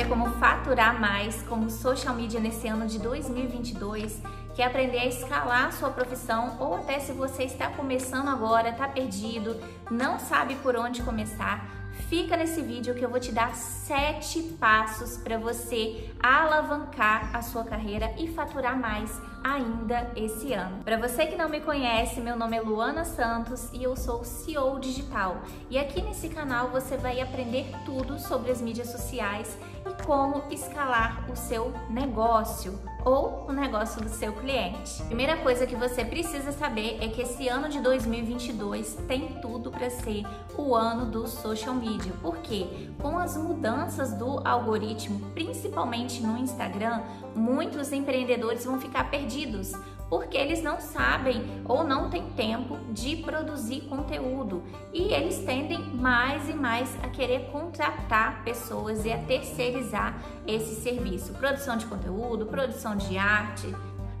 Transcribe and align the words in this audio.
saber 0.00 0.08
como 0.08 0.30
faturar 0.38 0.98
mais 0.98 1.42
como 1.42 1.68
social 1.68 2.14
media 2.14 2.40
nesse 2.40 2.66
ano 2.66 2.86
de 2.86 2.98
2022? 2.98 4.22
Quer 4.54 4.64
aprender 4.64 4.98
a 4.98 5.06
escalar 5.06 5.66
a 5.66 5.72
sua 5.72 5.90
profissão 5.90 6.56
ou 6.58 6.74
até 6.74 6.98
se 6.98 7.12
você 7.12 7.44
está 7.44 7.68
começando 7.68 8.28
agora, 8.28 8.70
está 8.70 8.88
perdido, 8.88 9.60
não 9.90 10.18
sabe 10.18 10.54
por 10.56 10.76
onde 10.76 11.02
começar? 11.02 11.79
Fica 12.08 12.36
nesse 12.36 12.60
vídeo 12.62 12.94
que 12.94 13.04
eu 13.04 13.10
vou 13.10 13.20
te 13.20 13.32
dar 13.32 13.54
sete 13.54 14.42
passos 14.58 15.16
para 15.16 15.38
você 15.38 16.10
alavancar 16.20 17.34
a 17.34 17.42
sua 17.42 17.64
carreira 17.64 18.12
e 18.18 18.28
faturar 18.28 18.78
mais 18.78 19.20
ainda 19.42 20.10
esse 20.16 20.52
ano. 20.52 20.82
Para 20.84 20.96
você 20.96 21.26
que 21.26 21.36
não 21.36 21.48
me 21.48 21.60
conhece, 21.60 22.20
meu 22.20 22.36
nome 22.36 22.56
é 22.56 22.60
Luana 22.60 23.04
Santos 23.04 23.68
e 23.72 23.82
eu 23.82 23.96
sou 23.96 24.24
CEO 24.24 24.78
digital. 24.78 25.42
E 25.68 25.78
aqui 25.78 26.02
nesse 26.02 26.28
canal 26.28 26.68
você 26.68 26.96
vai 26.96 27.20
aprender 27.20 27.66
tudo 27.84 28.18
sobre 28.18 28.50
as 28.50 28.60
mídias 28.60 28.88
sociais 28.88 29.56
e 29.86 30.02
como 30.04 30.42
escalar 30.50 31.30
o 31.30 31.36
seu 31.36 31.72
negócio 31.88 32.78
ou 33.04 33.46
o 33.48 33.52
negócio 33.52 34.00
do 34.02 34.08
seu 34.08 34.32
cliente. 34.32 35.02
Primeira 35.04 35.36
coisa 35.38 35.66
que 35.66 35.76
você 35.76 36.04
precisa 36.04 36.52
saber 36.52 36.98
é 37.00 37.08
que 37.08 37.22
esse 37.22 37.48
ano 37.48 37.68
de 37.68 37.80
2022 37.80 38.94
tem 39.08 39.40
tudo 39.40 39.70
para 39.70 39.90
ser 39.90 40.24
o 40.56 40.74
ano 40.74 41.06
do 41.06 41.26
social 41.26 41.74
media. 41.74 42.12
Porque 42.20 42.90
com 43.00 43.18
as 43.18 43.36
mudanças 43.36 44.12
do 44.12 44.46
algoritmo, 44.46 45.20
principalmente 45.32 46.22
no 46.22 46.38
Instagram, 46.38 47.02
muitos 47.34 47.92
empreendedores 47.92 48.64
vão 48.64 48.80
ficar 48.80 49.10
perdidos 49.10 49.72
porque 50.10 50.36
eles 50.36 50.60
não 50.60 50.80
sabem 50.80 51.62
ou 51.64 51.84
não 51.84 52.10
têm 52.10 52.28
tempo 52.32 52.76
de 52.92 53.16
produzir 53.16 53.82
conteúdo. 53.82 54.62
E 54.92 55.14
eles 55.14 55.38
tendem 55.38 55.78
mais 55.94 56.48
e 56.48 56.52
mais 56.52 56.92
a 57.04 57.08
querer 57.08 57.48
contratar 57.52 58.42
pessoas 58.42 59.04
e 59.04 59.12
a 59.12 59.18
terceirizar 59.18 60.20
esse 60.46 60.80
serviço, 60.80 61.32
produção 61.34 61.76
de 61.76 61.86
conteúdo, 61.86 62.46
produção 62.46 62.96
de 62.96 63.16
arte, 63.16 63.72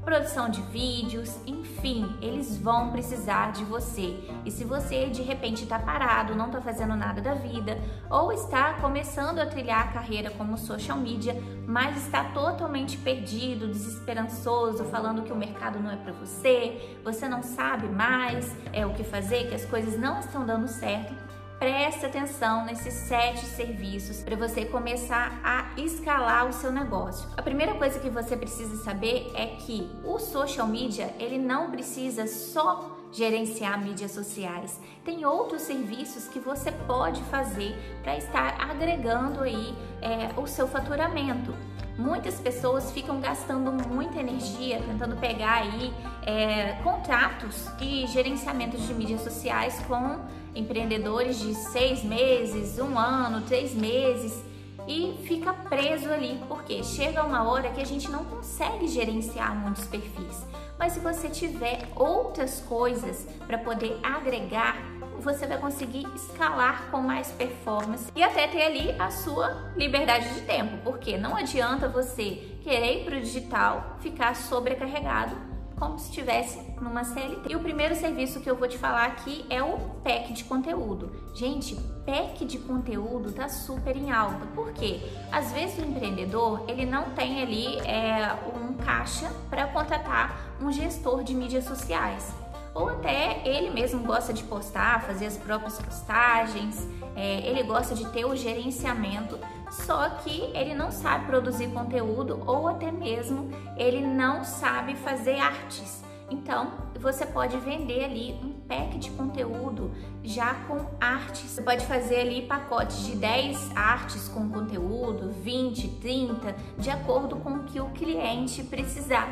produção 0.04 0.48
de 0.48 0.60
vídeos, 0.62 1.38
enfim, 1.46 2.16
eles 2.20 2.56
vão 2.56 2.90
precisar 2.90 3.52
de 3.52 3.64
você. 3.64 4.18
E 4.44 4.50
se 4.50 4.64
você 4.64 5.08
de 5.08 5.22
repente 5.22 5.64
está 5.64 5.78
parado, 5.78 6.34
não 6.34 6.46
está 6.46 6.60
fazendo 6.60 6.96
nada 6.96 7.20
da 7.20 7.34
vida, 7.34 7.78
ou 8.10 8.32
está 8.32 8.74
começando 8.74 9.38
a 9.38 9.46
trilhar 9.46 9.88
a 9.88 9.92
carreira 9.92 10.30
como 10.30 10.56
social 10.56 10.98
media, 10.98 11.36
mas 11.66 11.96
está 11.96 12.24
totalmente 12.24 12.96
perdido, 12.96 13.68
desesperançoso, 13.68 14.84
falando 14.84 15.22
que 15.22 15.32
o 15.32 15.36
mercado 15.36 15.78
não 15.78 15.90
é 15.90 15.96
para 15.96 16.12
você, 16.12 16.98
você 17.04 17.28
não 17.28 17.42
sabe 17.42 17.86
mais 17.88 18.54
é 18.72 18.84
o 18.86 18.94
que 18.94 19.04
fazer, 19.04 19.48
que 19.48 19.54
as 19.54 19.64
coisas 19.64 19.98
não 19.98 20.20
estão 20.20 20.44
dando 20.44 20.68
certo, 20.68 21.14
preste 21.60 22.06
atenção 22.06 22.64
nesses 22.64 22.94
sete 22.94 23.44
serviços 23.44 24.22
para 24.22 24.34
você 24.34 24.64
começar 24.64 25.38
a 25.44 25.78
escalar 25.78 26.48
o 26.48 26.54
seu 26.54 26.72
negócio. 26.72 27.28
A 27.36 27.42
primeira 27.42 27.74
coisa 27.74 28.00
que 28.00 28.08
você 28.08 28.34
precisa 28.34 28.82
saber 28.82 29.30
é 29.34 29.44
que 29.46 29.86
o 30.02 30.18
social 30.18 30.66
media 30.66 31.14
ele 31.18 31.36
não 31.36 31.70
precisa 31.70 32.26
só 32.26 32.96
gerenciar 33.12 33.78
mídias 33.78 34.12
sociais. 34.12 34.80
Tem 35.04 35.26
outros 35.26 35.60
serviços 35.60 36.28
que 36.28 36.38
você 36.38 36.72
pode 36.72 37.22
fazer 37.24 37.76
para 38.02 38.16
estar 38.16 38.56
agregando 38.58 39.42
aí 39.42 39.74
é, 40.00 40.40
o 40.40 40.46
seu 40.46 40.66
faturamento. 40.66 41.54
Muitas 42.00 42.40
pessoas 42.40 42.90
ficam 42.92 43.20
gastando 43.20 43.70
muita 43.70 44.18
energia 44.18 44.80
tentando 44.80 45.16
pegar 45.16 45.58
aí 45.58 45.92
é, 46.24 46.72
contratos 46.82 47.66
e 47.78 48.06
gerenciamentos 48.06 48.86
de 48.86 48.94
mídias 48.94 49.20
sociais 49.20 49.78
com 49.86 50.18
empreendedores 50.54 51.38
de 51.38 51.54
seis 51.54 52.02
meses, 52.02 52.78
um 52.78 52.98
ano, 52.98 53.42
três 53.42 53.74
meses 53.74 54.42
e 54.88 55.14
fica 55.26 55.52
preso 55.52 56.10
ali, 56.10 56.40
porque 56.48 56.82
chega 56.82 57.22
uma 57.22 57.46
hora 57.46 57.68
que 57.68 57.82
a 57.82 57.86
gente 57.86 58.10
não 58.10 58.24
consegue 58.24 58.88
gerenciar 58.88 59.54
muitos 59.54 59.84
perfis. 59.84 60.46
Mas 60.78 60.94
se 60.94 61.00
você 61.00 61.28
tiver 61.28 61.86
outras 61.94 62.60
coisas 62.62 63.26
para 63.46 63.58
poder 63.58 64.00
agregar 64.02 64.78
você 65.20 65.46
vai 65.46 65.58
conseguir 65.58 66.06
escalar 66.14 66.90
com 66.90 67.00
mais 67.00 67.30
performance 67.32 68.10
e 68.14 68.22
até 68.22 68.46
ter 68.48 68.62
ali 68.62 68.94
a 68.98 69.10
sua 69.10 69.72
liberdade 69.76 70.34
de 70.34 70.40
tempo, 70.42 70.78
porque 70.82 71.16
não 71.16 71.36
adianta 71.36 71.88
você 71.88 72.58
querer 72.62 73.00
ir 73.00 73.04
para 73.04 73.16
o 73.16 73.20
digital, 73.20 73.96
ficar 74.00 74.34
sobrecarregado 74.34 75.50
como 75.80 75.98
se 75.98 76.10
estivesse 76.10 76.60
numa 76.80 77.02
CLT. 77.02 77.50
E 77.50 77.56
o 77.56 77.60
primeiro 77.60 77.94
serviço 77.94 78.40
que 78.40 78.50
eu 78.50 78.54
vou 78.54 78.68
te 78.68 78.76
falar 78.76 79.06
aqui 79.06 79.46
é 79.48 79.62
o 79.62 79.78
pack 80.04 80.34
de 80.34 80.44
conteúdo. 80.44 81.10
Gente, 81.34 81.74
pack 82.04 82.44
de 82.44 82.58
conteúdo 82.58 83.32
tá 83.32 83.48
super 83.48 83.96
em 83.96 84.10
alta. 84.10 84.44
Por 84.54 84.74
quê? 84.74 85.00
Às 85.32 85.52
vezes 85.52 85.78
o 85.78 85.88
empreendedor 85.88 86.64
ele 86.68 86.84
não 86.84 87.10
tem 87.10 87.42
ali 87.42 87.78
é, 87.80 88.36
um 88.54 88.74
caixa 88.74 89.32
para 89.48 89.66
contratar 89.68 90.54
um 90.60 90.70
gestor 90.70 91.24
de 91.24 91.34
mídias 91.34 91.64
sociais 91.64 92.39
ou 92.74 92.88
até 92.88 93.42
ele 93.44 93.70
mesmo 93.70 94.02
gosta 94.04 94.32
de 94.32 94.42
postar, 94.44 95.02
fazer 95.02 95.26
as 95.26 95.36
próprias 95.36 95.78
postagens, 95.78 96.86
é, 97.16 97.40
ele 97.48 97.62
gosta 97.62 97.94
de 97.94 98.06
ter 98.10 98.24
o 98.24 98.36
gerenciamento, 98.36 99.38
só 99.70 100.08
que 100.10 100.50
ele 100.54 100.74
não 100.74 100.90
sabe 100.90 101.26
produzir 101.26 101.68
conteúdo 101.68 102.42
ou 102.46 102.68
até 102.68 102.90
mesmo 102.90 103.50
ele 103.76 104.00
não 104.00 104.44
sabe 104.44 104.94
fazer 104.96 105.38
artes. 105.38 106.02
Então, 106.30 106.72
você 107.00 107.26
pode 107.26 107.56
vender 107.58 108.04
ali 108.04 108.38
um 108.42 108.52
pack 108.68 108.98
de 108.98 109.10
conteúdo 109.10 109.90
já 110.22 110.54
com 110.66 110.86
artes. 111.00 111.40
Você 111.40 111.62
pode 111.62 111.84
fazer 111.86 112.20
ali 112.20 112.42
pacotes 112.42 113.04
de 113.04 113.16
10 113.16 113.76
artes 113.76 114.28
com 114.28 114.48
conteúdo, 114.48 115.32
20, 115.42 115.88
30, 116.00 116.54
de 116.78 116.88
acordo 116.88 117.36
com 117.36 117.54
o 117.54 117.64
que 117.64 117.80
o 117.80 117.86
cliente 117.90 118.62
precisar. 118.62 119.28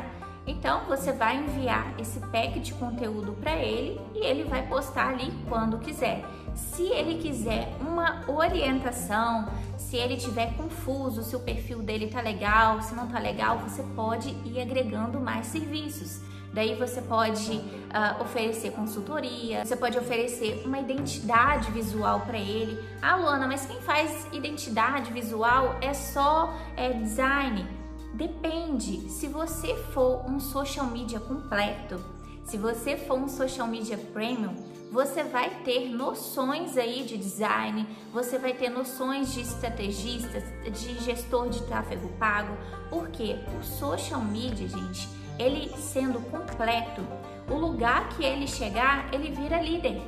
Então 0.49 0.81
você 0.85 1.11
vai 1.11 1.37
enviar 1.37 1.93
esse 1.99 2.19
pack 2.19 2.59
de 2.59 2.73
conteúdo 2.73 3.33
para 3.33 3.55
ele 3.55 4.01
e 4.15 4.25
ele 4.25 4.43
vai 4.45 4.65
postar 4.67 5.09
ali 5.09 5.31
quando 5.47 5.77
quiser. 5.77 6.25
Se 6.55 6.87
ele 6.87 7.21
quiser 7.21 7.71
uma 7.79 8.23
orientação, 8.27 9.47
se 9.77 9.95
ele 9.95 10.17
tiver 10.17 10.55
confuso, 10.57 11.21
se 11.21 11.35
o 11.35 11.39
perfil 11.39 11.83
dele 11.83 12.07
tá 12.07 12.19
legal, 12.19 12.81
se 12.81 12.95
não 12.95 13.07
tá 13.07 13.19
legal, 13.19 13.59
você 13.59 13.83
pode 13.95 14.29
ir 14.43 14.59
agregando 14.59 15.19
mais 15.19 15.45
serviços. 15.45 16.19
Daí 16.51 16.73
você 16.73 16.99
pode 16.99 17.57
uh, 17.57 18.21
oferecer 18.23 18.71
consultoria, 18.71 19.63
você 19.63 19.75
pode 19.75 19.99
oferecer 19.99 20.63
uma 20.65 20.79
identidade 20.79 21.69
visual 21.69 22.21
para 22.21 22.39
ele. 22.39 22.83
Ah, 23.03 23.15
Luana, 23.15 23.47
mas 23.47 23.67
quem 23.67 23.79
faz 23.81 24.27
identidade 24.31 25.13
visual 25.13 25.77
é 25.79 25.93
só 25.93 26.51
é, 26.75 26.91
design. 26.91 27.78
Depende. 28.13 29.09
Se 29.09 29.27
você 29.27 29.75
for 29.93 30.25
um 30.29 30.39
social 30.39 30.87
media 30.87 31.19
completo, 31.19 32.03
se 32.43 32.57
você 32.57 32.97
for 32.97 33.17
um 33.17 33.27
social 33.27 33.67
media 33.67 33.97
premium, 33.97 34.55
você 34.91 35.23
vai 35.23 35.51
ter 35.63 35.89
noções 35.89 36.75
aí 36.77 37.03
de 37.03 37.15
design, 37.15 37.87
você 38.11 38.39
vai 38.39 38.53
ter 38.53 38.69
noções 38.69 39.31
de 39.31 39.41
estrategistas, 39.41 40.43
de 40.63 40.95
gestor 41.03 41.49
de 41.49 41.61
tráfego 41.63 42.09
pago, 42.17 42.57
porque 42.89 43.35
o 43.59 43.63
social 43.63 44.21
media, 44.21 44.67
gente, 44.67 45.07
ele 45.37 45.71
sendo 45.77 46.19
completo, 46.31 47.05
o 47.47 47.55
lugar 47.55 48.09
que 48.09 48.23
ele 48.23 48.47
chegar, 48.47 49.13
ele 49.13 49.29
vira 49.29 49.61
líder. 49.61 50.01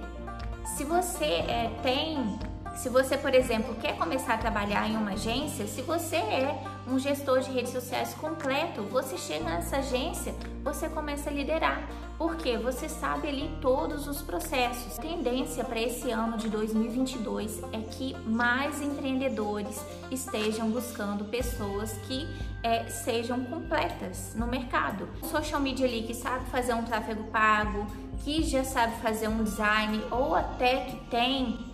Se 0.66 0.84
você 0.84 1.25
é, 1.25 1.72
tem 1.84 2.40
se 2.75 2.90
você, 2.90 3.17
por 3.17 3.34
exemplo, 3.34 3.75
quer 3.75 3.97
começar 3.97 4.35
a 4.35 4.38
trabalhar 4.38 4.90
em 4.90 4.95
uma 4.95 5.11
agência, 5.11 5.67
se 5.67 5.81
você 5.81 6.16
é 6.16 6.63
um 6.88 6.97
gestor 6.97 7.40
de 7.42 7.52
redes 7.52 7.72
sociais 7.72 8.14
completo, 8.14 8.81
você 8.84 9.18
chega 9.18 9.46
nessa 9.46 9.78
agência, 9.78 10.34
você 10.64 10.90
começa 10.90 11.30
a 11.30 11.34
liderar, 11.34 11.88
porque 12.18 12.58
você 12.58 12.88
sabe 12.88 13.28
ali 13.28 13.52
todos 13.62 14.08
os 14.08 14.22
processos. 14.22 15.00
A 15.00 15.02
tendência 15.02 15.64
para 15.64 15.80
esse 15.80 16.12
ano 16.12 16.38
de 16.38 16.50
2022 16.50 17.61
é 17.72 17.79
que 17.79 18.16
mais 18.26 18.82
empreendedores 18.82 19.84
estejam 20.11 20.70
buscando 20.70 21.26
pessoas 21.26 21.94
que 22.08 22.28
é, 22.64 22.84
sejam 22.90 23.44
completas 23.46 24.34
no 24.35 24.46
mercado. 24.46 25.08
social 25.23 25.59
media 25.59 25.88
ali 25.88 26.03
que 26.03 26.14
sabe 26.14 26.46
fazer 26.52 26.73
um 26.73 26.84
tráfego 26.84 27.23
pago, 27.26 27.88
que 28.23 28.44
já 28.44 28.64
sabe 28.64 28.96
fazer 29.02 29.28
um 29.28 29.44
design 29.44 30.02
ou 30.11 30.35
até 30.35 30.85
que 30.85 30.96
tem 31.08 31.71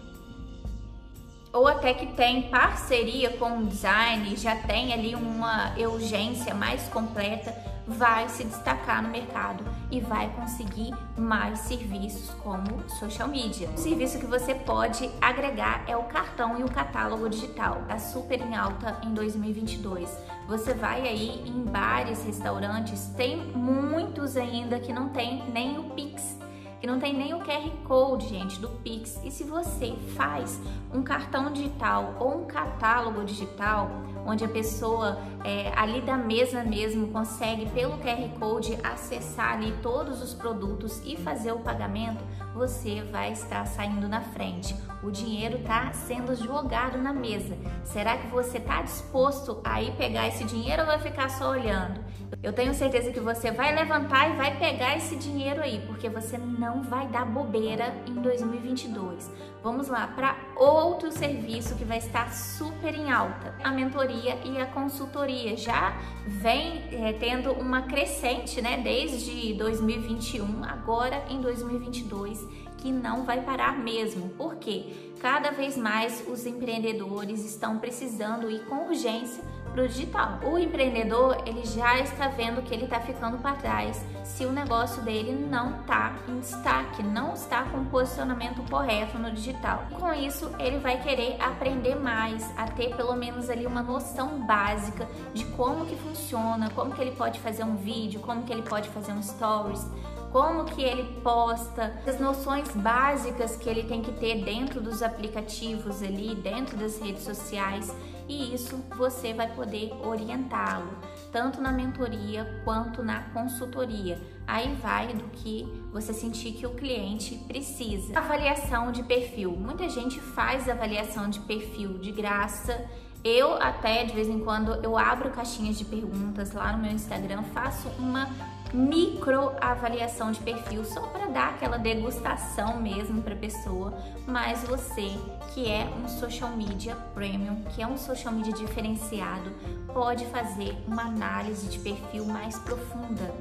ou 1.53 1.67
até 1.67 1.93
que 1.93 2.07
tem 2.07 2.43
parceria 2.49 3.31
com 3.31 3.59
o 3.59 3.65
design, 3.65 4.35
já 4.35 4.55
tem 4.55 4.93
ali 4.93 5.15
uma 5.15 5.73
urgência 5.77 6.53
mais 6.53 6.87
completa, 6.89 7.55
vai 7.87 8.27
se 8.27 8.43
destacar 8.43 9.01
no 9.01 9.09
mercado 9.09 9.63
e 9.89 10.01
vai 10.01 10.29
conseguir 10.35 10.93
mais 11.17 11.59
serviços 11.59 12.29
como 12.41 12.87
social 12.89 13.29
media. 13.29 13.69
O 13.69 13.77
serviço 13.77 14.19
que 14.19 14.25
você 14.25 14.53
pode 14.53 15.09
agregar 15.21 15.85
é 15.87 15.95
o 15.95 16.03
cartão 16.03 16.59
e 16.59 16.63
o 16.63 16.69
catálogo 16.69 17.29
digital, 17.29 17.81
tá 17.87 17.97
super 17.97 18.41
em 18.41 18.55
alta 18.55 18.99
em 19.03 19.13
2022. 19.13 20.09
Você 20.47 20.73
vai 20.73 21.07
aí 21.07 21.43
em 21.45 21.63
bares, 21.63 22.25
restaurantes, 22.25 23.07
tem 23.15 23.37
muitos 23.37 24.35
ainda 24.35 24.79
que 24.79 24.91
não 24.91 25.09
tem 25.09 25.43
nem 25.51 25.77
o 25.77 25.83
Pix 25.91 26.37
que 26.79 26.87
não 26.87 26.99
tem 26.99 27.13
nem 27.13 27.33
o 27.33 27.39
QR 27.39 27.69
Code, 27.85 28.27
gente, 28.27 28.59
do 28.59 28.69
Pix. 28.69 29.19
E 29.23 29.31
se 29.31 29.43
você 29.43 29.95
faz 30.15 30.61
um 30.93 31.01
cartão 31.01 31.51
digital 31.51 32.15
ou 32.19 32.41
um 32.41 32.45
catálogo 32.45 33.23
digital, 33.23 33.89
onde 34.25 34.43
a 34.43 34.47
pessoa 34.47 35.19
é, 35.43 35.71
ali 35.75 36.01
da 36.01 36.17
mesa 36.17 36.63
mesmo 36.63 37.07
consegue 37.07 37.65
pelo 37.71 37.97
QR 37.97 38.29
Code 38.39 38.77
acessar 38.83 39.53
ali 39.53 39.73
todos 39.81 40.21
os 40.21 40.33
produtos 40.33 41.01
e 41.05 41.15
fazer 41.15 41.51
o 41.51 41.59
pagamento, 41.59 42.23
você 42.57 43.03
vai 43.11 43.31
estar 43.31 43.65
saindo 43.67 44.09
na 44.09 44.21
frente. 44.21 44.75
O 45.03 45.11
dinheiro 45.11 45.57
está 45.57 45.93
sendo 45.93 46.35
jogado 46.35 46.97
na 46.97 47.13
mesa. 47.13 47.55
Será 47.85 48.17
que 48.17 48.27
você 48.27 48.57
está 48.57 48.81
disposto 48.81 49.61
a 49.63 49.81
ir 49.81 49.91
pegar 49.91 50.27
esse 50.27 50.43
dinheiro 50.43 50.81
ou 50.81 50.87
vai 50.87 50.99
ficar 50.99 51.29
só 51.29 51.51
olhando? 51.51 52.03
Eu 52.41 52.51
tenho 52.51 52.73
certeza 52.73 53.11
que 53.11 53.19
você 53.19 53.51
vai 53.51 53.75
levantar 53.75 54.31
e 54.31 54.35
vai 54.35 54.57
pegar 54.57 54.97
esse 54.97 55.15
dinheiro 55.15 55.61
aí, 55.61 55.83
porque 55.85 56.09
você 56.09 56.37
não 56.37 56.81
vai 56.81 57.07
dar 57.07 57.25
bobeira 57.25 57.93
em 58.07 58.15
2022. 58.15 59.31
Vamos 59.63 59.87
lá 59.87 60.07
para 60.07 60.35
outro 60.57 61.11
serviço 61.11 61.75
que 61.75 61.83
vai 61.83 61.97
estar 61.97 62.33
super 62.33 62.93
em 62.93 63.11
alta: 63.11 63.55
a 63.63 63.71
mentoria 63.71 64.37
e 64.43 64.59
a 64.59 64.65
consultoria. 64.65 65.55
Já 65.55 65.97
vem 66.25 66.83
é, 66.91 67.13
tendo 67.13 67.51
uma 67.53 67.83
crescente, 67.83 68.61
né, 68.61 68.77
desde 68.77 69.53
2021, 69.53 70.63
agora 70.63 71.23
em 71.29 71.41
2022, 71.41 72.45
que 72.77 72.91
não 72.91 73.23
vai 73.23 73.41
parar 73.41 73.77
mesmo. 73.77 74.29
Por 74.29 74.55
quê? 74.55 75.11
Cada 75.19 75.51
vez 75.51 75.75
mais 75.75 76.23
os 76.27 76.45
empreendedores 76.45 77.43
estão 77.43 77.79
precisando 77.79 78.49
ir 78.49 78.65
com 78.65 78.87
urgência 78.87 79.43
para 79.77 79.83
o 79.83 79.87
digital. 79.87 80.39
O 80.43 80.57
empreendedor 80.57 81.43
ele 81.45 81.63
já 81.63 81.99
está 81.99 82.29
vendo 82.29 82.63
que 82.63 82.73
ele 82.73 82.85
está 82.85 82.99
ficando 82.99 83.37
para 83.37 83.55
trás 83.55 84.03
se 84.23 84.43
o 84.43 84.51
negócio 84.51 85.03
dele 85.03 85.31
não 85.31 85.81
está 85.81 86.15
em 86.27 86.39
destaque, 86.39 87.03
não 87.03 87.33
está 87.33 87.63
com 87.65 87.77
o 87.77 87.85
posicionamento 87.85 88.67
correto 88.69 89.19
no 89.19 89.31
digital. 89.31 89.85
Com 89.91 90.11
isso 90.13 90.51
ele 90.57 90.79
vai 90.79 90.99
querer 91.01 91.39
aprender 91.39 91.95
mais, 91.95 92.51
a 92.57 92.65
ter 92.65 92.95
pelo 92.95 93.15
menos 93.15 93.51
ali 93.51 93.67
uma 93.67 93.83
noção 93.83 94.45
básica 94.47 95.07
de 95.33 95.45
como 95.45 95.85
que 95.85 95.95
funciona, 95.95 96.71
como 96.71 96.93
que 96.93 97.01
ele 97.01 97.11
pode 97.11 97.39
fazer 97.39 97.63
um 97.63 97.75
vídeo, 97.75 98.19
como 98.21 98.43
que 98.43 98.51
ele 98.51 98.63
pode 98.63 98.89
fazer 98.89 99.11
um 99.11 99.21
stories 99.21 99.85
como 100.31 100.65
que 100.65 100.81
ele 100.81 101.21
posta, 101.21 101.99
as 102.05 102.19
noções 102.19 102.69
básicas 102.75 103.55
que 103.55 103.69
ele 103.69 103.83
tem 103.83 104.01
que 104.01 104.11
ter 104.13 104.43
dentro 104.43 104.81
dos 104.81 105.01
aplicativos 105.01 106.03
ali, 106.03 106.35
dentro 106.35 106.77
das 106.77 106.99
redes 106.99 107.23
sociais, 107.23 107.93
e 108.27 108.53
isso 108.53 108.75
você 108.97 109.33
vai 109.33 109.47
poder 109.53 109.91
orientá-lo, 110.03 110.97
tanto 111.31 111.61
na 111.61 111.71
mentoria 111.71 112.61
quanto 112.65 113.01
na 113.01 113.21
consultoria. 113.29 114.19
Aí 114.45 114.75
vai 114.75 115.13
do 115.13 115.25
que 115.29 115.65
você 115.91 116.13
sentir 116.13 116.53
que 116.53 116.65
o 116.65 116.71
cliente 116.71 117.35
precisa. 117.47 118.17
Avaliação 118.17 118.91
de 118.91 119.03
perfil. 119.03 119.51
Muita 119.51 119.87
gente 119.87 120.19
faz 120.19 120.67
avaliação 120.67 121.29
de 121.29 121.39
perfil 121.41 121.97
de 121.99 122.11
graça. 122.11 122.85
Eu 123.23 123.55
até 123.61 124.05
de 124.05 124.13
vez 124.13 124.27
em 124.27 124.39
quando 124.39 124.75
eu 124.83 124.97
abro 124.97 125.29
caixinhas 125.31 125.77
de 125.77 125.85
perguntas 125.85 126.51
lá 126.51 126.71
no 126.73 126.79
meu 126.79 126.91
Instagram, 126.91 127.43
faço 127.53 127.89
uma 127.99 128.29
microavaliação 128.73 130.31
de 130.31 130.39
perfil 130.39 130.83
só 130.83 131.01
para 131.07 131.27
dar 131.27 131.49
aquela 131.49 131.77
degustação 131.77 132.81
mesmo 132.81 133.21
para 133.21 133.35
pessoa, 133.35 133.97
mas 134.25 134.63
você 134.63 135.11
que 135.53 135.69
é 135.69 135.89
um 136.03 136.07
social 136.07 136.51
media 136.51 136.95
premium, 137.13 137.63
que 137.73 137.81
é 137.81 137.87
um 137.87 137.97
social 137.97 138.33
media 138.33 138.53
diferenciado, 138.53 139.51
pode 139.93 140.25
fazer 140.27 140.77
uma 140.87 141.03
análise 141.03 141.67
de 141.67 141.79
perfil 141.79 142.25
mais 142.25 142.59
profunda. 142.59 143.33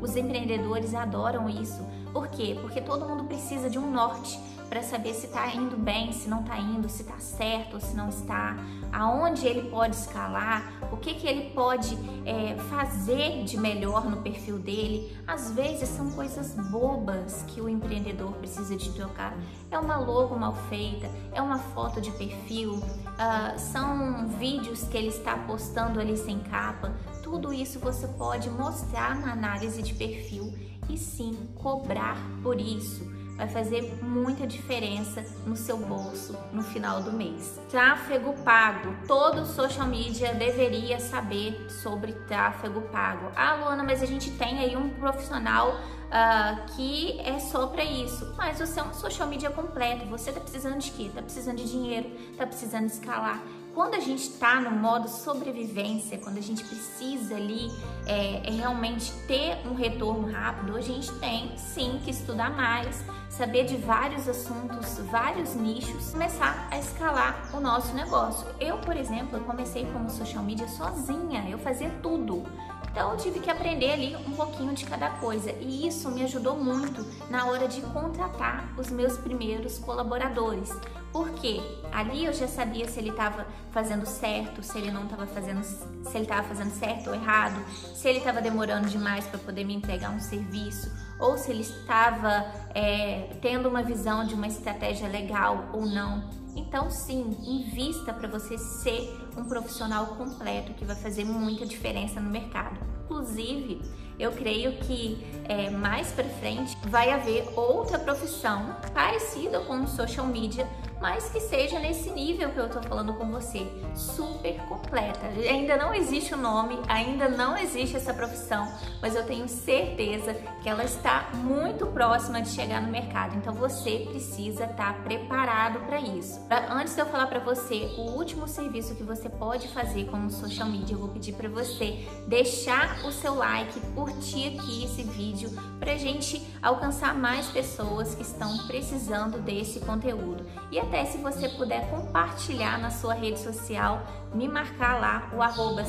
Os 0.00 0.16
empreendedores 0.16 0.94
adoram 0.94 1.48
isso. 1.48 1.82
Por 2.12 2.28
quê? 2.28 2.56
Porque 2.60 2.80
todo 2.80 3.06
mundo 3.06 3.24
precisa 3.24 3.70
de 3.70 3.78
um 3.78 3.90
norte 3.90 4.38
para 4.74 4.82
saber 4.82 5.14
se 5.14 5.26
está 5.26 5.54
indo 5.54 5.76
bem, 5.76 6.10
se 6.10 6.28
não 6.28 6.40
está 6.40 6.58
indo, 6.58 6.88
se 6.88 7.02
está 7.02 7.16
certo 7.20 7.74
ou 7.74 7.80
se 7.80 7.94
não 7.94 8.08
está, 8.08 8.56
aonde 8.92 9.46
ele 9.46 9.70
pode 9.70 9.94
escalar, 9.94 10.68
o 10.90 10.96
que, 10.96 11.14
que 11.14 11.28
ele 11.28 11.50
pode 11.50 11.96
é, 12.26 12.56
fazer 12.68 13.44
de 13.44 13.56
melhor 13.56 14.10
no 14.10 14.16
perfil 14.16 14.58
dele. 14.58 15.16
Às 15.28 15.52
vezes 15.52 15.88
são 15.90 16.10
coisas 16.10 16.56
bobas 16.72 17.44
que 17.46 17.60
o 17.60 17.68
empreendedor 17.68 18.32
precisa 18.32 18.74
de 18.74 18.90
trocar. 18.90 19.38
É 19.70 19.78
uma 19.78 19.96
logo 19.96 20.36
mal 20.36 20.56
feita, 20.68 21.08
é 21.32 21.40
uma 21.40 21.60
foto 21.60 22.00
de 22.00 22.10
perfil, 22.10 22.72
uh, 22.72 23.56
são 23.56 24.26
vídeos 24.26 24.82
que 24.88 24.96
ele 24.96 25.10
está 25.10 25.36
postando 25.36 26.00
ali 26.00 26.16
sem 26.16 26.40
capa. 26.40 26.92
Tudo 27.22 27.52
isso 27.52 27.78
você 27.78 28.08
pode 28.08 28.50
mostrar 28.50 29.14
na 29.20 29.34
análise 29.34 29.80
de 29.80 29.94
perfil 29.94 30.52
e 30.90 30.98
sim 30.98 31.32
cobrar 31.54 32.16
por 32.42 32.60
isso 32.60 33.23
vai 33.36 33.48
fazer 33.48 33.98
muita 34.02 34.46
diferença 34.46 35.24
no 35.46 35.56
seu 35.56 35.76
bolso 35.76 36.36
no 36.52 36.62
final 36.62 37.02
do 37.02 37.12
mês. 37.12 37.60
Tráfego 37.68 38.32
pago. 38.44 38.94
Todo 39.06 39.44
social 39.44 39.86
media 39.86 40.34
deveria 40.34 41.00
saber 41.00 41.66
sobre 41.68 42.12
tráfego 42.12 42.82
pago. 42.82 43.30
Ah, 43.34 43.54
Luana, 43.54 43.82
mas 43.82 44.02
a 44.02 44.06
gente 44.06 44.30
tem 44.32 44.58
aí 44.58 44.76
um 44.76 44.90
profissional 44.90 45.74
uh, 45.74 46.74
que 46.74 47.20
é 47.20 47.38
só 47.38 47.66
para 47.66 47.84
isso. 47.84 48.34
Mas 48.36 48.58
você 48.58 48.80
é 48.80 48.82
um 48.82 48.92
social 48.92 49.28
media 49.28 49.50
completo. 49.50 50.06
Você 50.06 50.32
tá 50.32 50.40
precisando 50.40 50.78
de 50.78 50.90
quê? 50.90 51.10
Tá 51.14 51.22
precisando 51.22 51.56
de 51.56 51.70
dinheiro, 51.70 52.10
tá 52.36 52.46
precisando 52.46 52.86
escalar 52.86 53.42
quando 53.74 53.94
a 53.94 54.00
gente 54.00 54.22
está 54.22 54.60
no 54.60 54.70
modo 54.70 55.08
sobrevivência, 55.08 56.16
quando 56.18 56.38
a 56.38 56.40
gente 56.40 56.64
precisa 56.64 57.34
ali 57.34 57.70
é, 58.06 58.46
é, 58.46 58.50
realmente 58.50 59.12
ter 59.26 59.58
um 59.66 59.74
retorno 59.74 60.30
rápido, 60.30 60.76
a 60.76 60.80
gente 60.80 61.12
tem 61.18 61.56
sim 61.58 62.00
que 62.04 62.10
estudar 62.10 62.50
mais, 62.50 63.04
saber 63.28 63.64
de 63.64 63.76
vários 63.76 64.28
assuntos, 64.28 64.98
vários 65.10 65.54
nichos, 65.56 66.10
começar 66.10 66.68
a 66.70 66.78
escalar 66.78 67.50
o 67.52 67.60
nosso 67.60 67.92
negócio. 67.94 68.46
Eu, 68.60 68.78
por 68.78 68.96
exemplo, 68.96 69.40
comecei 69.40 69.84
como 69.86 70.08
social 70.08 70.44
media 70.44 70.68
sozinha, 70.68 71.44
eu 71.50 71.58
fazia 71.58 71.90
tudo. 72.00 72.44
Então 72.92 73.10
eu 73.10 73.16
tive 73.16 73.40
que 73.40 73.50
aprender 73.50 73.90
ali 73.90 74.14
um 74.14 74.36
pouquinho 74.36 74.72
de 74.72 74.84
cada 74.84 75.10
coisa 75.10 75.50
e 75.50 75.88
isso 75.88 76.08
me 76.12 76.22
ajudou 76.22 76.56
muito 76.56 77.04
na 77.28 77.46
hora 77.46 77.66
de 77.66 77.80
contratar 77.80 78.72
os 78.78 78.88
meus 78.88 79.16
primeiros 79.16 79.80
colaboradores. 79.80 80.70
Porque 81.14 81.60
ali 81.92 82.24
eu 82.24 82.32
já 82.32 82.48
sabia 82.48 82.88
se 82.88 82.98
ele 82.98 83.10
estava 83.10 83.46
fazendo 83.70 84.04
certo, 84.04 84.64
se 84.64 84.76
ele 84.76 84.90
não 84.90 85.04
estava 85.04 85.28
fazendo, 85.28 85.62
se 85.62 86.08
ele 86.12 86.24
estava 86.24 86.42
fazendo 86.42 86.72
certo 86.72 87.10
ou 87.10 87.14
errado, 87.14 87.54
se 87.94 88.08
ele 88.08 88.18
estava 88.18 88.42
demorando 88.42 88.88
demais 88.88 89.24
para 89.24 89.38
poder 89.38 89.62
me 89.62 89.76
entregar 89.76 90.10
um 90.10 90.18
serviço, 90.18 90.90
ou 91.20 91.38
se 91.38 91.52
ele 91.52 91.60
estava 91.60 92.44
é, 92.74 93.36
tendo 93.40 93.68
uma 93.68 93.80
visão 93.80 94.26
de 94.26 94.34
uma 94.34 94.48
estratégia 94.48 95.06
legal 95.06 95.68
ou 95.72 95.86
não. 95.86 96.28
Então, 96.56 96.90
sim, 96.90 97.36
invista 97.44 98.12
para 98.12 98.26
você 98.26 98.58
ser 98.58 99.16
um 99.36 99.44
profissional 99.44 100.06
completo 100.16 100.74
que 100.74 100.84
vai 100.84 100.96
fazer 100.96 101.24
muita 101.24 101.64
diferença 101.64 102.20
no 102.20 102.28
mercado. 102.28 102.76
Inclusive, 103.04 103.80
eu 104.18 104.32
creio 104.32 104.78
que 104.78 105.24
é, 105.48 105.70
mais 105.70 106.12
para 106.12 106.24
frente 106.24 106.76
vai 106.88 107.10
haver 107.10 107.46
outra 107.56 107.98
profissão 107.98 108.76
parecida 108.92 109.60
com 109.60 109.82
o 109.82 109.88
social 109.88 110.26
media, 110.26 110.68
mas 111.04 111.28
que 111.28 111.38
seja 111.38 111.78
nesse 111.78 112.08
nível 112.08 112.48
que 112.48 112.56
eu 112.56 112.66
tô 112.66 112.80
falando 112.80 113.12
com 113.12 113.30
você, 113.30 113.66
super 113.94 114.54
completa. 114.62 115.26
Ainda 115.36 115.76
não 115.76 115.92
existe 115.92 116.32
o 116.32 116.36
nome, 116.38 116.80
ainda 116.88 117.28
não 117.28 117.58
existe 117.58 117.94
essa 117.94 118.14
profissão, 118.14 118.72
mas 119.02 119.14
eu 119.14 119.22
tenho 119.26 119.46
certeza 119.46 120.32
que 120.62 120.66
ela 120.66 120.82
está 120.82 121.28
muito 121.34 121.86
próxima 121.88 122.40
de 122.40 122.48
chegar 122.48 122.80
no 122.80 122.90
mercado. 122.90 123.36
Então 123.36 123.52
você 123.52 124.06
precisa 124.10 124.64
estar 124.64 124.94
tá 124.94 125.02
preparado 125.02 125.80
para 125.80 126.00
isso. 126.00 126.40
Antes 126.70 126.94
de 126.94 127.02
eu 127.02 127.06
falar 127.06 127.26
para 127.26 127.40
você 127.40 127.94
o 127.98 128.12
último 128.12 128.48
serviço 128.48 128.94
que 128.94 129.02
você 129.02 129.28
pode 129.28 129.68
fazer 129.68 130.06
como 130.06 130.30
social 130.30 130.66
media, 130.66 130.94
eu 130.94 131.00
vou 131.00 131.10
pedir 131.10 131.34
para 131.34 131.50
você 131.50 132.08
deixar 132.26 133.04
o 133.04 133.12
seu 133.12 133.34
like, 133.34 133.78
curtir 133.94 134.58
aqui 134.58 134.84
esse 134.84 135.02
vídeo 135.02 135.50
para 135.78 135.96
gente 135.96 136.42
alcançar 136.62 137.14
mais 137.14 137.46
pessoas 137.48 138.14
que 138.14 138.22
estão 138.22 138.66
precisando 138.66 139.38
desse 139.42 139.80
conteúdo. 139.80 140.46
E 140.72 140.80
até 140.80 140.93
se 141.06 141.16
você 141.16 141.48
puder 141.48 141.88
compartilhar 141.88 142.78
na 142.78 142.90
sua 142.90 143.14
rede 143.14 143.40
social, 143.40 144.06
me 144.34 144.46
marcar 144.46 145.00
lá, 145.00 145.30
o 145.34 145.40
arroba 145.42 145.82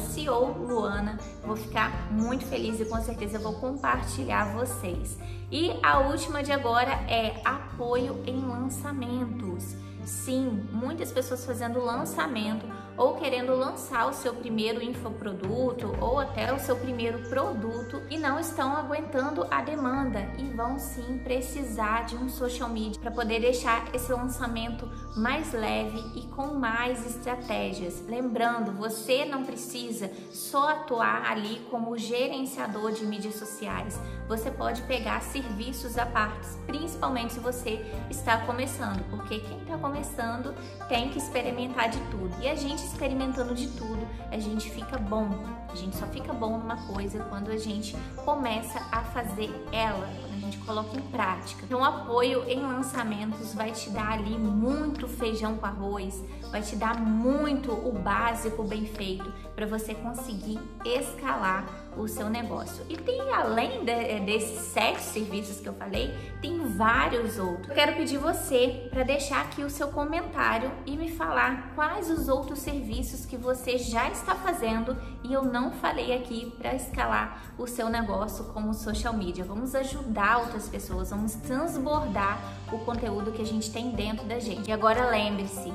Luana, 0.58 1.20
vou 1.44 1.58
ficar 1.58 2.12
muito 2.12 2.46
feliz 2.46 2.80
e 2.80 2.86
com 2.86 3.02
certeza 3.02 3.38
vou 3.38 3.54
compartilhar 3.60 4.56
vocês. 4.56 5.18
E 5.52 5.78
a 5.84 6.00
última 6.00 6.42
de 6.42 6.52
agora 6.52 6.92
é 7.10 7.42
apoio 7.44 8.24
em 8.26 8.40
lançamentos. 8.40 9.76
Sim, 10.06 10.68
muitas 10.72 11.12
pessoas 11.12 11.46
fazendo 11.46 11.84
lançamento 11.84 12.66
ou 12.98 13.16
querendo 13.16 13.56
lançar 13.56 14.08
o 14.10 14.14
seu 14.14 14.34
primeiro 14.34 14.82
infoproduto 14.82 15.96
ou 16.00 16.20
até 16.20 16.54
o 16.54 16.60
seu 16.60 16.76
primeiro 16.76 17.30
produto 17.30 18.02
e 18.10 18.18
não 18.18 18.40
estão 18.40 18.76
aguentando 18.76 19.46
a 19.52 19.62
demanda 19.62 20.20
e 20.38 20.44
vão 20.46 20.80
sim 20.80 21.20
precisar 21.24 22.06
de 22.06 22.16
um 22.16 22.30
social 22.30 22.70
media 22.70 23.00
para 23.02 23.12
poder 23.12 23.40
deixar 23.40 23.94
esse 23.94 24.12
lançamento 24.12 24.90
mais 25.16 25.54
leve 25.54 26.04
e 26.16 26.28
com 26.28 26.48
mais 26.54 27.06
estratégias. 27.06 28.04
Lembrando, 28.08 28.72
você 28.72 29.26
não 29.26 29.46
precisa 29.46 30.12
só 30.32 30.70
atuar 30.70 31.32
ali 31.32 31.66
como 31.70 31.98
gerenciador 31.98 32.92
de 32.92 33.06
mídias 33.06 33.36
sociais. 33.36 34.00
você 34.28 34.50
pode 34.50 34.82
pegar 34.84 35.22
serviços 35.22 36.00
à 36.00 36.06
parte, 36.06 36.48
principalmente 36.66 37.34
se 37.34 37.40
você 37.40 37.86
está 38.10 38.40
começando, 38.40 39.04
porque 39.12 39.40
quem 39.40 39.60
está 39.60 39.78
começando 39.78 40.56
tem 40.88 41.10
que 41.10 41.20
experimentar 41.20 41.90
de 41.90 42.00
tudo. 42.10 42.36
E 42.42 42.48
a 42.48 42.56
gente 42.56 42.82
experimentando 42.86 43.54
de 43.54 43.68
tudo, 43.70 44.08
a 44.32 44.38
gente 44.38 44.70
fica 44.70 44.98
bom. 44.98 45.30
A 45.70 45.76
gente 45.76 45.96
só 45.96 46.06
fica 46.08 46.32
bom 46.32 46.58
numa 46.58 46.78
coisa 46.88 47.24
quando 47.26 47.50
a 47.50 47.58
gente 47.58 47.96
começa 48.24 48.80
a 48.92 49.02
fazer 49.02 49.50
ela, 49.72 50.08
quando 50.22 50.34
a 50.34 50.40
gente 50.40 50.58
coloca 50.60 50.98
em 50.98 51.02
prática. 51.02 51.64
Então, 51.66 51.84
apoio 51.84 52.44
em 52.48 52.62
lançamentos 52.62 53.54
vai 53.54 53.72
te 53.72 53.90
dar 53.90 54.14
ali 54.14 54.38
muito 54.38 55.08
feijão 55.08 55.58
com 55.58 55.66
arroz, 55.66 56.24
vai 56.52 56.62
te 56.62 56.76
dar 56.76 57.00
muito 57.00 57.72
o 57.72 57.92
básico 57.92 58.64
bem 58.64 58.86
feito 58.86 59.32
para 59.56 59.66
você 59.66 59.94
conseguir 59.94 60.60
escalar 60.86 61.66
o 61.98 62.08
seu 62.08 62.30
negócio. 62.30 62.86
E 62.90 62.98
tem 62.98 63.32
além 63.34 63.84
de, 63.84 63.92
eh, 63.92 64.20
desses 64.20 64.60
sete 64.68 65.02
serviços 65.02 65.60
que 65.60 65.68
eu 65.68 65.74
falei, 65.74 66.14
tem 66.42 66.60
vários 66.76 67.38
outros. 67.38 67.70
Eu 67.70 67.76
quero 67.76 67.96
pedir 67.96 68.18
você 68.18 68.88
para 68.90 69.04
deixar 69.04 69.42
aqui 69.42 69.64
o 69.64 69.70
seu 69.70 69.90
comentário 69.90 70.72
e 70.86 70.96
me 70.96 71.10
falar 71.12 71.74
quais 71.76 72.10
os 72.10 72.28
outros 72.28 72.60
serviços 72.60 73.26
que 73.26 73.38
você 73.38 73.78
já 73.78 74.10
está 74.10 74.36
fazendo 74.36 74.96
e 75.24 75.34
eu 75.34 75.44
não 75.44 75.72
falei 75.72 76.16
aqui 76.16 76.52
para 76.58 76.76
escalar 76.76 77.54
o 77.58 77.68
seu 77.68 77.90
negócio 77.90 78.46
como 78.46 78.74
social 78.74 79.14
media. 79.14 79.44
Vamos 79.44 79.74
ajudar 79.76 80.40
outras 80.40 80.70
pessoas, 80.70 81.10
vamos 81.10 81.34
transbordar 81.36 82.40
o 82.72 82.80
conteúdo 82.80 83.32
que 83.32 83.42
a 83.42 83.46
gente 83.46 83.72
tem 83.72 83.92
dentro 83.92 84.26
da 84.26 84.40
gente. 84.40 84.70
E 84.70 84.74
agora 84.74 85.10
lembre-se, 85.10 85.74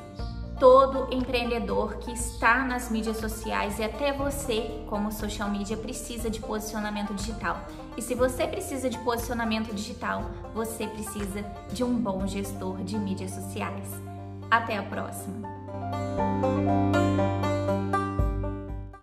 todo 0.61 1.09
empreendedor 1.11 1.97
que 1.97 2.12
está 2.12 2.62
nas 2.64 2.90
mídias 2.90 3.17
sociais 3.17 3.79
e 3.79 3.83
até 3.83 4.12
você, 4.12 4.85
como 4.87 5.11
social 5.11 5.49
media, 5.50 5.76
precisa 5.76 6.29
de 6.29 6.38
posicionamento 6.38 7.14
digital. 7.14 7.67
E 7.97 8.02
se 8.02 8.14
você 8.14 8.47
precisa 8.47 8.90
de 8.90 8.99
posicionamento 8.99 9.75
digital, 9.75 10.31
você 10.55 10.87
precisa 10.87 11.43
de 11.73 11.83
um 11.83 11.95
bom 11.97 12.26
gestor 12.26 12.85
de 12.85 12.99
mídias 12.99 13.31
sociais. 13.31 13.88
Até 14.50 14.76
a 14.76 14.83
próxima! 14.83 15.49